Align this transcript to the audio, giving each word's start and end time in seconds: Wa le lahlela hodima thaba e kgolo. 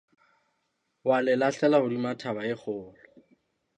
Wa 1.07 1.17
le 1.25 1.33
lahlela 1.41 1.77
hodima 1.83 2.11
thaba 2.21 2.41
e 2.53 2.55
kgolo. 2.61 2.91